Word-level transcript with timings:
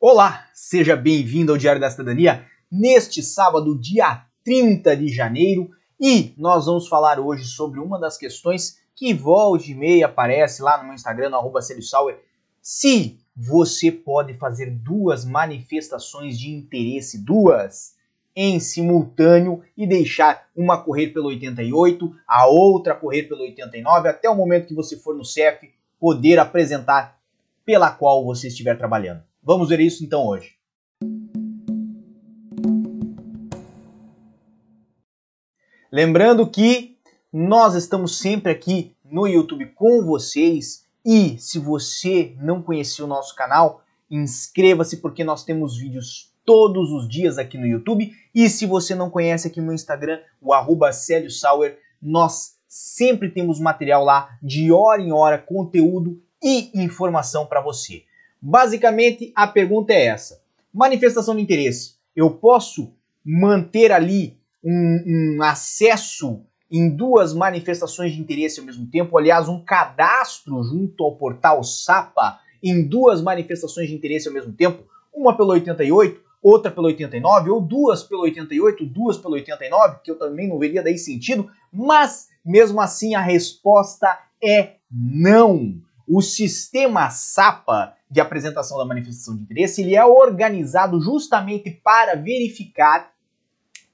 Olá, 0.00 0.46
seja 0.54 0.94
bem-vindo 0.94 1.50
ao 1.50 1.58
Diário 1.58 1.80
da 1.80 1.90
Cidadania 1.90 2.46
neste 2.70 3.20
sábado, 3.20 3.76
dia 3.76 4.24
30 4.44 4.96
de 4.96 5.08
janeiro, 5.08 5.70
e 6.00 6.32
nós 6.38 6.66
vamos 6.66 6.86
falar 6.86 7.18
hoje 7.18 7.44
sobre 7.46 7.80
uma 7.80 7.98
das 7.98 8.16
questões 8.16 8.78
que 8.94 9.12
volta 9.12 9.68
e 9.68 9.74
meia 9.74 10.06
aparece 10.06 10.62
lá 10.62 10.78
no 10.78 10.84
meu 10.84 10.94
Instagram, 10.94 11.30
no 11.30 12.14
se 12.62 13.18
você 13.34 13.90
pode 13.90 14.34
fazer 14.34 14.70
duas 14.70 15.24
manifestações 15.24 16.38
de 16.38 16.48
interesse, 16.48 17.18
duas, 17.18 17.96
em 18.36 18.60
simultâneo 18.60 19.64
e 19.76 19.84
deixar 19.84 20.46
uma 20.54 20.80
correr 20.80 21.08
pelo 21.08 21.26
88, 21.26 22.14
a 22.24 22.46
outra 22.46 22.94
correr 22.94 23.24
pelo 23.24 23.40
89, 23.40 24.08
até 24.08 24.30
o 24.30 24.36
momento 24.36 24.68
que 24.68 24.74
você 24.76 24.96
for 24.96 25.16
no 25.16 25.24
CEF 25.24 25.68
poder 25.98 26.38
apresentar 26.38 27.18
pela 27.64 27.90
qual 27.90 28.24
você 28.24 28.46
estiver 28.46 28.78
trabalhando. 28.78 29.27
Vamos 29.42 29.68
ver 29.68 29.80
isso 29.80 30.04
então 30.04 30.26
hoje. 30.26 30.58
Lembrando 35.90 36.46
que 36.46 36.98
nós 37.32 37.74
estamos 37.74 38.18
sempre 38.18 38.52
aqui 38.52 38.94
no 39.04 39.26
YouTube 39.26 39.66
com 39.74 40.04
vocês 40.04 40.84
e 41.04 41.38
se 41.38 41.58
você 41.58 42.36
não 42.40 42.62
conheceu 42.62 43.06
o 43.06 43.08
nosso 43.08 43.34
canal, 43.34 43.82
inscreva-se 44.10 44.98
porque 44.98 45.24
nós 45.24 45.44
temos 45.44 45.78
vídeos 45.78 46.30
todos 46.44 46.90
os 46.90 47.08
dias 47.08 47.38
aqui 47.38 47.56
no 47.56 47.66
YouTube 47.66 48.12
e 48.34 48.48
se 48.48 48.66
você 48.66 48.94
não 48.94 49.08
conhece 49.08 49.48
aqui 49.48 49.60
no 49.60 49.72
Instagram, 49.72 50.20
o 50.40 50.52
arroba 50.52 50.90
Sauer, 50.92 51.78
nós 52.00 52.58
sempre 52.66 53.30
temos 53.30 53.58
material 53.58 54.04
lá 54.04 54.38
de 54.42 54.70
hora 54.70 55.00
em 55.00 55.10
hora, 55.10 55.38
conteúdo 55.38 56.20
e 56.42 56.70
informação 56.74 57.46
para 57.46 57.62
você. 57.62 58.04
Basicamente, 58.40 59.32
a 59.34 59.46
pergunta 59.46 59.92
é 59.92 60.06
essa: 60.06 60.40
manifestação 60.72 61.34
de 61.34 61.42
interesse. 61.42 61.94
Eu 62.14 62.30
posso 62.30 62.92
manter 63.24 63.92
ali 63.92 64.36
um, 64.64 65.36
um 65.36 65.42
acesso 65.42 66.40
em 66.70 66.88
duas 66.88 67.32
manifestações 67.32 68.12
de 68.12 68.20
interesse 68.20 68.60
ao 68.60 68.66
mesmo 68.66 68.86
tempo, 68.86 69.16
aliás, 69.16 69.48
um 69.48 69.62
cadastro 69.62 70.62
junto 70.62 71.02
ao 71.02 71.16
portal 71.16 71.64
SAPA 71.64 72.38
em 72.62 72.86
duas 72.86 73.22
manifestações 73.22 73.88
de 73.88 73.94
interesse 73.94 74.28
ao 74.28 74.34
mesmo 74.34 74.52
tempo, 74.52 74.84
uma 75.14 75.36
pelo 75.36 75.50
88, 75.50 76.20
outra 76.42 76.70
pelo 76.70 76.86
89, 76.88 77.50
ou 77.50 77.60
duas 77.60 78.02
pelo 78.02 78.22
88, 78.22 78.84
duas 78.86 79.16
pelo 79.16 79.34
89, 79.34 80.00
que 80.04 80.10
eu 80.10 80.18
também 80.18 80.48
não 80.48 80.58
veria 80.58 80.82
daí 80.82 80.98
sentido, 80.98 81.50
mas 81.72 82.28
mesmo 82.44 82.80
assim 82.80 83.14
a 83.14 83.20
resposta 83.20 84.18
é 84.42 84.74
não. 84.90 85.80
O 86.08 86.22
sistema 86.22 87.10
SAPA 87.10 87.94
de 88.10 88.20
apresentação 88.20 88.78
da 88.78 88.84
manifestação 88.84 89.36
de 89.36 89.42
interesse, 89.42 89.82
ele 89.82 89.94
é 89.94 90.04
organizado 90.04 91.00
justamente 91.00 91.70
para 91.70 92.14
verificar 92.14 93.12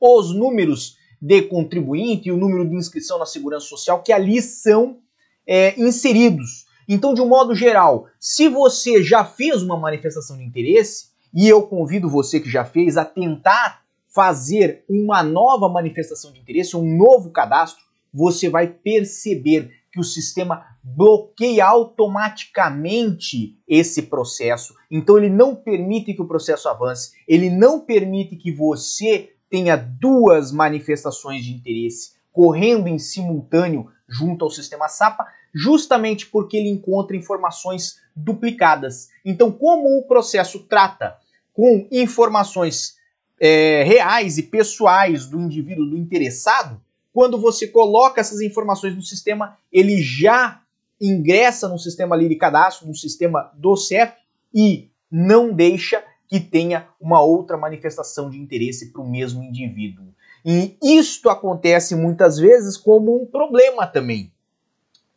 os 0.00 0.34
números 0.34 0.96
de 1.20 1.42
contribuinte 1.42 2.28
e 2.28 2.32
o 2.32 2.36
número 2.36 2.66
de 2.68 2.76
inscrição 2.76 3.18
na 3.18 3.26
segurança 3.26 3.66
social 3.66 4.02
que 4.02 4.12
ali 4.12 4.40
são 4.40 4.98
é, 5.46 5.78
inseridos. 5.78 6.66
Então, 6.88 7.12
de 7.12 7.20
um 7.20 7.28
modo 7.28 7.54
geral, 7.54 8.06
se 8.18 8.48
você 8.48 9.02
já 9.02 9.24
fez 9.24 9.62
uma 9.62 9.76
manifestação 9.76 10.38
de 10.38 10.44
interesse, 10.44 11.08
e 11.34 11.46
eu 11.46 11.62
convido 11.62 12.08
você 12.08 12.40
que 12.40 12.48
já 12.48 12.64
fez 12.64 12.96
a 12.96 13.04
tentar 13.04 13.82
fazer 14.08 14.84
uma 14.88 15.22
nova 15.22 15.68
manifestação 15.68 16.32
de 16.32 16.40
interesse, 16.40 16.76
um 16.76 16.96
novo 16.96 17.30
cadastro, 17.30 17.84
você 18.12 18.48
vai 18.48 18.66
perceber 18.66 19.70
que 19.92 20.00
o 20.00 20.04
sistema 20.04 20.64
bloqueia 20.82 21.66
automaticamente 21.66 23.58
esse 23.66 24.02
processo. 24.02 24.74
Então 24.90 25.18
ele 25.18 25.30
não 25.30 25.54
permite 25.54 26.14
que 26.14 26.22
o 26.22 26.28
processo 26.28 26.68
avance, 26.68 27.12
ele 27.26 27.50
não 27.50 27.80
permite 27.80 28.36
que 28.36 28.52
você 28.52 29.32
tenha 29.50 29.76
duas 29.76 30.52
manifestações 30.52 31.44
de 31.44 31.52
interesse 31.52 32.18
correndo 32.38 32.86
em 32.86 32.98
simultâneo 32.98 33.90
junto 34.08 34.44
ao 34.44 34.50
sistema 34.50 34.88
SAPA, 34.88 35.26
justamente 35.52 36.26
porque 36.26 36.56
ele 36.56 36.68
encontra 36.68 37.16
informações 37.16 38.00
duplicadas. 38.14 39.08
Então, 39.24 39.50
como 39.50 39.98
o 39.98 40.06
processo 40.06 40.60
trata 40.60 41.16
com 41.52 41.88
informações 41.90 42.96
é, 43.40 43.82
reais 43.82 44.38
e 44.38 44.44
pessoais 44.44 45.26
do 45.26 45.40
indivíduo, 45.40 45.90
do 45.90 45.96
interessado, 45.96 46.80
quando 47.18 47.36
você 47.36 47.66
coloca 47.66 48.20
essas 48.20 48.40
informações 48.40 48.94
no 48.94 49.02
sistema, 49.02 49.58
ele 49.72 50.00
já 50.00 50.62
ingressa 51.00 51.68
no 51.68 51.76
sistema 51.76 52.14
ali 52.14 52.28
de 52.28 52.36
cadastro, 52.36 52.86
no 52.86 52.94
sistema 52.94 53.50
do 53.56 53.74
CEF 53.74 54.12
e 54.54 54.88
não 55.10 55.52
deixa 55.52 56.00
que 56.28 56.38
tenha 56.38 56.86
uma 57.00 57.20
outra 57.20 57.56
manifestação 57.56 58.30
de 58.30 58.38
interesse 58.38 58.92
para 58.92 59.02
o 59.02 59.10
mesmo 59.10 59.42
indivíduo. 59.42 60.14
E 60.44 60.76
isto 60.80 61.28
acontece 61.28 61.96
muitas 61.96 62.38
vezes 62.38 62.76
como 62.76 63.20
um 63.20 63.26
problema 63.26 63.84
também. 63.84 64.32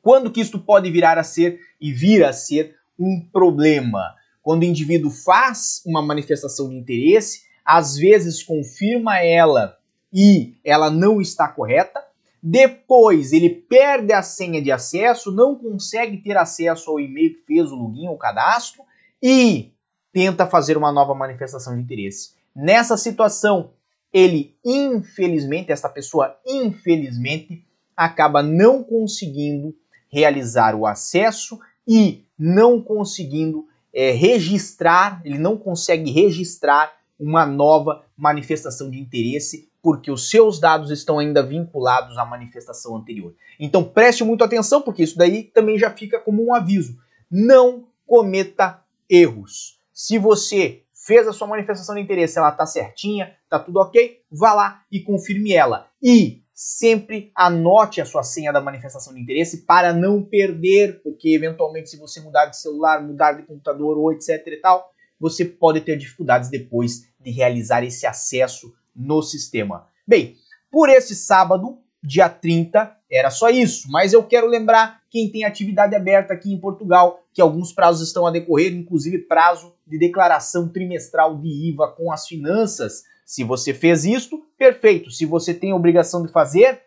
Quando 0.00 0.30
que 0.30 0.40
isto 0.40 0.60
pode 0.60 0.88
virar 0.92 1.18
a 1.18 1.24
ser 1.24 1.58
e 1.80 1.92
vir 1.92 2.24
a 2.24 2.32
ser 2.32 2.76
um 2.96 3.26
problema? 3.32 4.14
Quando 4.40 4.62
o 4.62 4.66
indivíduo 4.66 5.10
faz 5.10 5.82
uma 5.84 6.00
manifestação 6.00 6.68
de 6.68 6.76
interesse, 6.76 7.42
às 7.64 7.96
vezes 7.96 8.40
confirma 8.40 9.18
ela 9.18 9.76
e 10.12 10.56
ela 10.64 10.90
não 10.90 11.20
está 11.20 11.48
correta. 11.48 12.02
Depois 12.42 13.32
ele 13.32 13.50
perde 13.50 14.12
a 14.12 14.22
senha 14.22 14.62
de 14.62 14.70
acesso, 14.70 15.32
não 15.32 15.56
consegue 15.56 16.18
ter 16.18 16.36
acesso 16.36 16.90
ao 16.90 17.00
e-mail 17.00 17.34
que 17.34 17.46
fez 17.46 17.70
o 17.70 17.74
login 17.74 18.08
ou 18.08 18.16
cadastro 18.16 18.82
e 19.22 19.72
tenta 20.12 20.46
fazer 20.46 20.76
uma 20.76 20.92
nova 20.92 21.14
manifestação 21.14 21.74
de 21.74 21.82
interesse. 21.82 22.34
Nessa 22.54 22.96
situação, 22.96 23.70
ele 24.12 24.56
infelizmente, 24.64 25.72
essa 25.72 25.88
pessoa 25.88 26.36
infelizmente, 26.46 27.64
acaba 27.96 28.42
não 28.42 28.84
conseguindo 28.84 29.74
realizar 30.08 30.74
o 30.74 30.86
acesso 30.86 31.58
e 31.86 32.24
não 32.38 32.80
conseguindo 32.80 33.66
é, 33.92 34.12
registrar, 34.12 35.20
ele 35.24 35.38
não 35.38 35.56
consegue 35.56 36.10
registrar 36.10 36.92
uma 37.18 37.44
nova 37.44 38.04
manifestação 38.16 38.88
de 38.88 39.00
interesse 39.00 39.68
porque 39.82 40.10
os 40.10 40.30
seus 40.30 40.58
dados 40.58 40.90
estão 40.90 41.18
ainda 41.18 41.42
vinculados 41.42 42.18
à 42.18 42.24
manifestação 42.24 42.96
anterior. 42.96 43.34
Então 43.58 43.84
preste 43.84 44.24
muito 44.24 44.44
atenção, 44.44 44.82
porque 44.82 45.02
isso 45.02 45.16
daí 45.16 45.44
também 45.44 45.78
já 45.78 45.90
fica 45.90 46.18
como 46.18 46.44
um 46.44 46.54
aviso. 46.54 46.96
Não 47.30 47.86
cometa 48.06 48.82
erros. 49.08 49.78
Se 49.92 50.18
você 50.18 50.82
fez 50.92 51.26
a 51.26 51.32
sua 51.32 51.46
manifestação 51.46 51.94
de 51.94 52.00
interesse, 52.00 52.38
ela 52.38 52.50
está 52.50 52.66
certinha, 52.66 53.34
está 53.44 53.58
tudo 53.58 53.78
ok, 53.80 54.20
vá 54.30 54.52
lá 54.52 54.82
e 54.90 55.00
confirme 55.00 55.52
ela. 55.52 55.86
E 56.02 56.42
sempre 56.52 57.30
anote 57.34 58.00
a 58.00 58.04
sua 58.04 58.22
senha 58.22 58.52
da 58.52 58.60
manifestação 58.60 59.14
de 59.14 59.20
interesse 59.20 59.64
para 59.64 59.92
não 59.92 60.22
perder, 60.22 61.00
porque 61.02 61.28
eventualmente 61.28 61.88
se 61.88 61.96
você 61.96 62.20
mudar 62.20 62.46
de 62.46 62.58
celular, 62.58 63.00
mudar 63.00 63.32
de 63.32 63.44
computador 63.44 63.96
ou 63.96 64.12
etc 64.12 64.44
e 64.46 64.56
tal, 64.56 64.92
você 65.20 65.44
pode 65.44 65.80
ter 65.80 65.96
dificuldades 65.96 66.50
depois 66.50 67.08
de 67.20 67.30
realizar 67.30 67.84
esse 67.84 68.06
acesso 68.06 68.72
no 68.98 69.22
sistema. 69.22 69.86
Bem, 70.06 70.36
por 70.70 70.88
esse 70.88 71.14
sábado, 71.14 71.78
dia 72.02 72.28
30, 72.28 72.96
era 73.10 73.30
só 73.30 73.48
isso, 73.48 73.90
mas 73.90 74.12
eu 74.12 74.22
quero 74.22 74.46
lembrar 74.46 75.00
quem 75.08 75.30
tem 75.30 75.44
atividade 75.44 75.94
aberta 75.94 76.34
aqui 76.34 76.52
em 76.52 76.60
Portugal, 76.60 77.22
que 77.32 77.40
alguns 77.40 77.72
prazos 77.72 78.06
estão 78.06 78.26
a 78.26 78.30
decorrer, 78.30 78.74
inclusive 78.74 79.18
prazo 79.18 79.72
de 79.86 79.98
declaração 79.98 80.68
trimestral 80.68 81.38
de 81.38 81.48
IVA 81.70 81.88
com 81.92 82.12
as 82.12 82.26
finanças. 82.26 83.04
Se 83.24 83.44
você 83.44 83.72
fez 83.72 84.04
isto, 84.04 84.44
perfeito. 84.58 85.10
Se 85.10 85.24
você 85.24 85.54
tem 85.54 85.70
a 85.70 85.76
obrigação 85.76 86.22
de 86.22 86.30
fazer, 86.30 86.82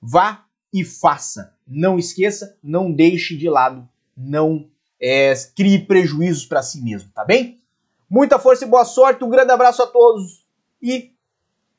vá 0.00 0.44
e 0.72 0.84
faça. 0.84 1.54
Não 1.66 1.98
esqueça, 1.98 2.56
não 2.62 2.90
deixe 2.90 3.36
de 3.36 3.48
lado, 3.48 3.88
não 4.16 4.68
é, 5.00 5.32
crie 5.54 5.78
prejuízos 5.78 6.46
para 6.46 6.62
si 6.62 6.80
mesmo, 6.82 7.10
tá 7.14 7.24
bem? 7.24 7.58
Muita 8.10 8.38
força 8.38 8.64
e 8.64 8.68
boa 8.68 8.84
sorte, 8.84 9.24
um 9.24 9.30
grande 9.30 9.52
abraço 9.52 9.82
a 9.82 9.86
todos 9.86 10.44
e 10.82 11.12